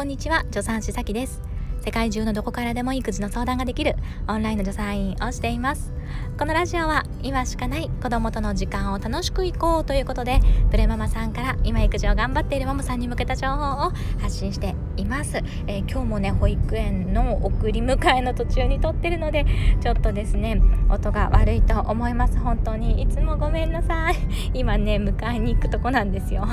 [0.00, 0.44] こんにちは。
[0.50, 1.42] 助産師さきです。
[1.84, 3.96] 世界中のどこからでも育児の相談ができる
[4.28, 5.92] オンラインの助産院をしています。
[6.38, 10.40] このラジオは今しかない子供との時間を楽しくいこうということで
[10.70, 13.92] プレママさんから今育児を頑張っているママさんに向けた情報を
[14.22, 19.46] 発信しています、えー、今日もね保育園の送り迎えの途中に撮ってるので
[19.80, 22.38] ちょっとですね音が悪いと思います。
[22.38, 23.02] 本当に。
[23.02, 24.16] いつもごめんなさい。
[24.54, 26.46] 今ね迎えに行くとこなんですよ。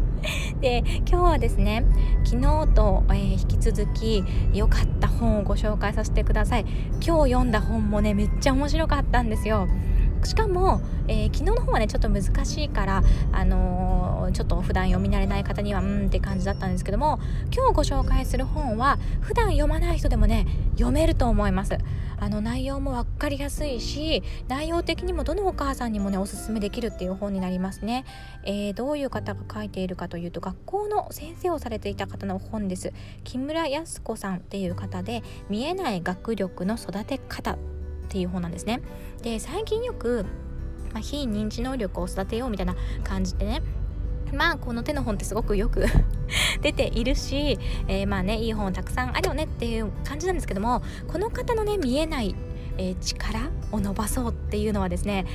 [0.60, 1.84] で今日はですね
[2.24, 6.66] 昨日と、えー、引き続き良かった本をご紹介させてください。
[7.04, 9.66] 今日読んだ本もねめっちゃ面白かったんですよ。
[10.24, 17.18] しかも、えー、昨日の方はねちょっと難しいから、あのー、ちょっと普段読み慣れない方にはうんって感じだったんですけども
[17.54, 21.78] 今日ご紹介する本は普段読まない人でもね読めると思います。
[22.20, 28.04] あの内容も分かりやすいし内容的にもどのお母さんにもねおすすめできるっていう本になりますね、
[28.44, 32.92] えー、どういう方が書いているかというと学校の先生をされていた方の本です。
[33.24, 37.56] 木村康子さんっていう方で見えない学力の育て方
[38.08, 38.80] っていう本なんですね。
[39.22, 40.24] で最近よく、
[40.92, 43.62] まあ、非認知能力を育てようみたいな感じでね
[44.32, 45.84] まあこの手の本ってすごくよく
[46.62, 52.34] 出ているし、えー、まあねいい本たくさんあるよねっていう感じなんですけどもこの方のね見えない、
[52.78, 55.26] え、力を伸ばそうっていうのはですね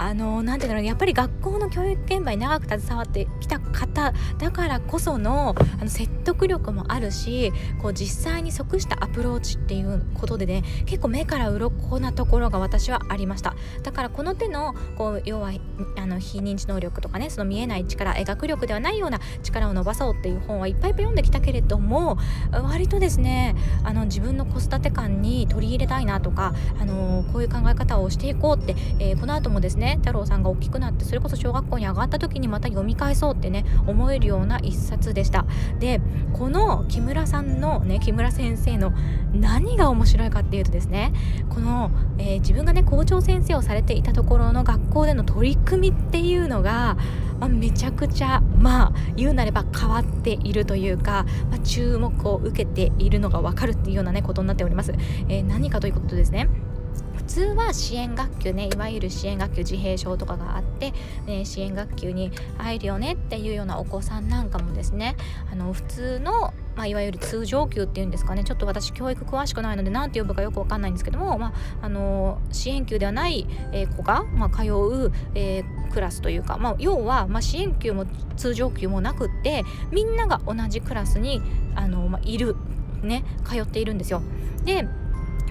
[0.00, 13.54] あのなんていうのやっぱり学校の教育現場に長く携わってきた方だからこそのあの説得力もあるしこう実際に即したアプローチっていうことでね結構目から鱗なところが私はありました。
[13.82, 15.52] だからこの手のこう要は
[15.96, 22.18] あの非認知能力とかねその見えない力学力ではないような力を伸ばそうっていう本はいっぱいいっぱい読んできたけれども
[22.52, 23.54] 割とですね
[23.84, 35.46] あの自分の子育て観に取り入れたいなとかあのこういう考え方をしていこうって、えー、この後もですね太郎さんが大きくなってそれこそ小学校に上がった時にまた読み返そうってね思えるような一冊でした。
[35.78, 36.00] で
[36.32, 38.92] この木村さんのね木村先生の
[39.32, 41.12] 何が面白いかっていうとですね
[41.48, 46.96] この、えー、自分がね校長先生をされていたところの学校での取り組みっていうのが、
[47.40, 54.92] まあ、めちゃくちゃまあ言うなれば変わっているというか、まあ、注目を受けているのが分かるっていうようなねことになっております、
[55.28, 56.48] えー、何かということですね。
[57.28, 60.92] 通は支援学級ねいわゆる支援学級自閉症とかがあって、
[61.26, 65.16] ね、支援学級に入るよねっていうようなお子さんなんかもですね
[65.52, 71.52] あの普通のまあ、いわゆる通常級っていうんですかねちょっと私教育詳しくないので何て呼ぶかよく分かんないんですけども、まあ、
[71.82, 78.06] あの支援級ではない、えー、子が、まあ、通う、えー、クラスというか、まあ、要は、まあ、支援級も
[78.36, 81.42] 通常級もなくってみんなが同じクラスに
[81.74, 82.54] あの、まあ、いる
[83.02, 84.22] ね通っているんですよ。
[84.64, 84.86] で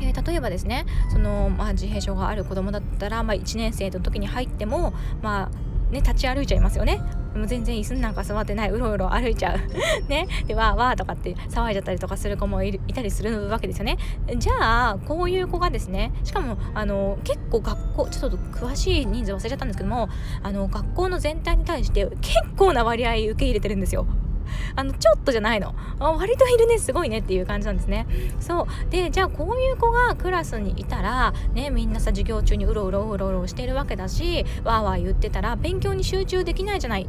[0.01, 7.01] えー、例えばですねその、まあ、自閉症がある子供だったら、まあ、1年生の時に入っても、まあね、立ち歩いちゃいますよね。
[7.33, 9.59] もう全然椅子なんか座ってないうろうろ歩いちゃう。
[10.09, 10.27] ね。
[10.47, 13.97] でわーわーとかって騒いじゃったりとかする子もいるいたりするわけですよね。
[14.37, 20.09] じゃあこういう子がですねしかもあの結構学校ちょっと詳しい人数忘れちゃったんですけども
[20.43, 24.07] あの学校の全体に対して結構な割合受け入れてるんですよ。
[24.75, 25.75] あのちょっとじゃないの。
[25.99, 28.07] あ割といるねすごいねっていう感じなんですね。
[28.39, 28.91] そう。
[28.91, 37.07] でじゃあこういう子がクラスにいたらねみんなさ授業中にうろうろうろうろしてるわけだしわーわー言ってたら勉強に集中できないじゃない。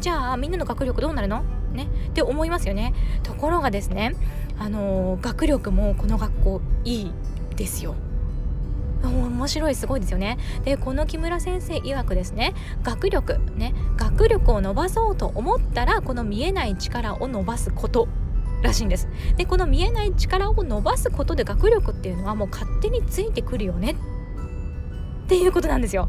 [0.00, 1.44] じゃあみんなの学力どうなるの？
[1.72, 1.88] ね。
[2.08, 2.92] って思いますよね。
[3.22, 4.14] ところがですね
[4.58, 7.12] あのー、学力もこの学校いい
[7.56, 7.94] ですよ。
[9.08, 10.38] 面白いすごいですよね。
[10.64, 18.08] でこの木村先生曰くですね学力ね学力を伸ばそうと思ったらこの見えない力を伸ばすこと
[18.62, 19.08] らしいんです。
[19.36, 23.96] でこの見えない力を伸ばすことで学力っていうのはもう勝手についてくるよね
[25.24, 26.08] っていうことなんですよ。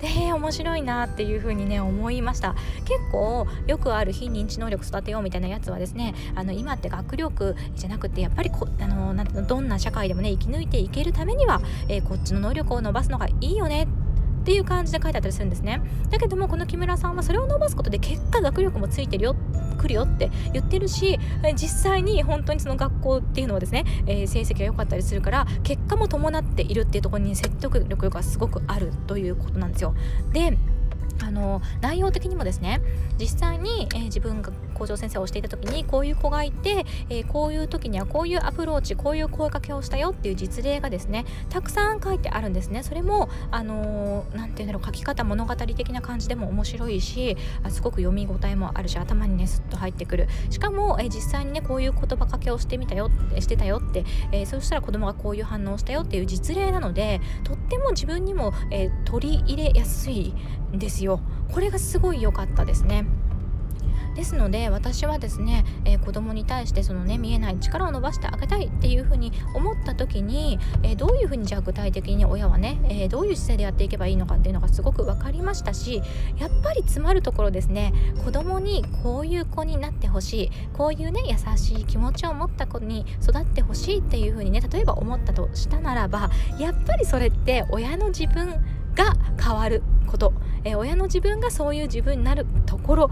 [0.00, 2.54] で面白いなっていう風にね思いました。
[2.84, 14.05] 結構よくある非認知能力育てようみたいなやつはですねあの今って学力じゃなくてやっぱりこあのなんどんな社会でもね生き抜いていけるためには、えー、こっちの能力を伸ばすのがいいよねって
[14.46, 15.82] っていう感じで書いてあったりするんですね。
[16.08, 19.34] だけどもこの木村さんはそれを伸ばすことで結果学力もついてるよ
[19.76, 21.18] 来るよって言ってるし
[21.56, 29.96] 実際に本当にその学校っていうのはですね、えー、成績が良かったりするから結果も伴っているっていうところに説得力がすごくあるということなんですよ。
[30.32, 30.56] で
[31.22, 32.80] あの内容的にもですね
[33.18, 42.82] 実際に、えー、自分が校長先生をしていた時にこういう子がいて、えー、こういう時にはこういうアプローチこういう声かけをしたよっていう実例がですねたくさん書いてあるんですね。
[42.82, 50.28] それもあの何、ー、て言うんだろう書き方物語的な感じでも面白いしあすごく読み応えもあるし頭にねスッと入ってくる。
[50.50, 60.34] しかも、えー、実際にねこういう言葉かけをしてみたよしてたよって、えー、そしたら子供がこういう反応をしたよっていう実例なのでとっても自分にも、え、取り入れやすい
[60.78, 61.20] ですよ。
[61.52, 63.06] これがすごい良かったですね。
[64.16, 76.02] ですので私はですね、えー、子供に対してそのね見えない力を伸ばしてあげたいっていうふうに思った時に、えー、どういうふうにじゃあ具体的に親はね、えー、どういう姿勢でやっていけばいいのかっていうのがすごく分かりましたし
[76.38, 77.92] やっぱり詰まるところですね
[78.24, 88.64] 子供にこういう子になってほしいこういうね優しい気持ちを持った子に育ってほしいっていうふうにね例えば思ったとしたならばやっぱりそれって親の自分
[88.96, 90.32] が変わること、
[90.64, 93.10] えー、親の自分がそういう自分になるところ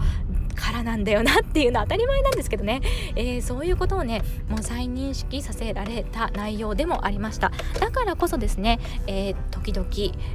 [0.55, 2.81] からなんだよなっていうのは当たり前なんですけどね、
[3.15, 7.51] えー、そういうことをねもう再認識させられた内容でもありました。
[7.79, 9.87] だからこそですね、えー、時々、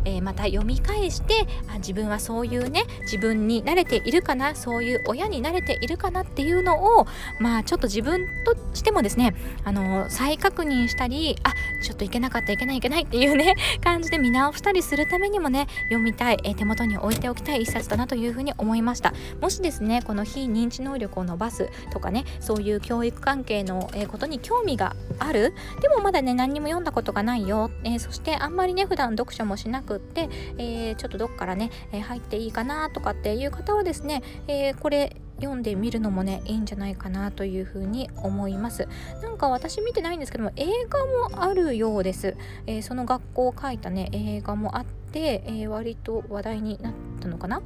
[0.04, 7.06] えー、また読み返してあ自分はそういうね自分に慣れているかなそういう親に慣れているかなっていうのを
[7.38, 9.34] まあちょっと自分としてもですね
[9.64, 11.52] あの再確認したりあ
[11.82, 19.12] ちょっといけなかったいけないいけないっていうね 感じで見直したりするためにもね読みたい、え手元に置いておきたい一冊だなというふうに思いました。
[19.40, 25.54] もしですねこの非認知能力を伸ばすとかねそういう教育関係のことに興味がある。
[25.80, 30.28] でもまだね何にも読んだことがないよ、えー、そしてあんまりね普段読書もしなくって、
[30.58, 38.88] えー、ちょっとどっからね、え入っていいかなとかっていう方はですね、えこれ読んでみるのもねいいんじゃないかなというふうに思います。
[39.22, 42.36] なんか私見てないんですけども映画もあるようです、
[42.66, 47.62] えー、その学校を書いたね映画もあって、えー、割と話題になったのかな？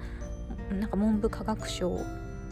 [0.70, 1.98] なんか文部科学省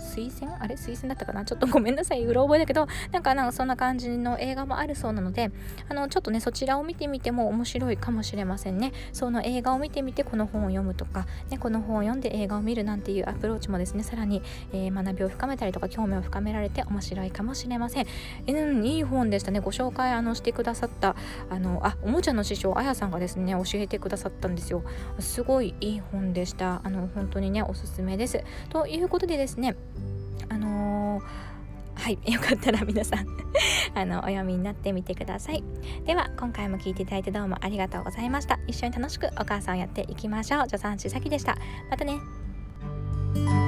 [0.03, 0.53] 推薦？
[0.59, 0.75] あれ？
[0.75, 1.45] 推薦だったかな？
[1.45, 5.51] ちょっとごめんなさい、うろ覚えだけど、なんかなんかそんな感じの映画もあるそうなので、
[5.89, 8.93] あの、ちょっとね、そちらを見てみても面白いかもしれませんね。
[9.13, 18.07] その映画を見てみて、この本を読むとか、ね、この本を読んで映画を見るなんていうアプローチもですね、さらに、えー、学びを深めたりとか、興味を深められて面白いかもしれません。
[18.47, 19.61] えうん、いい本でしたね。
[19.61, 21.17] ご紹介あのしてくださった、
[21.51, 24.83] あの、あ、おもちゃの師匠、あやさんがですね、教えてくださったんですよ。
[25.19, 26.81] すごいいい本でした。
[26.85, 28.43] あの、本当にね、おすすめです。
[28.69, 29.77] ということでですね、
[31.21, 33.27] はい よかったら皆さん
[33.95, 35.63] あのお読みになってみてください。
[36.07, 38.59] では今回も聴いていただいてどうもありがとうございました。
[38.67, 40.65] 一緒に楽しくお母さんをやっていきましょう。
[40.65, 41.57] 助産師さきでした。
[41.91, 43.62] またね。